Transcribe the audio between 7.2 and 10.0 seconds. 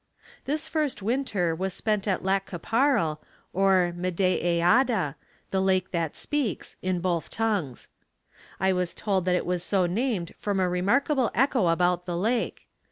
tongues. I was told that it was so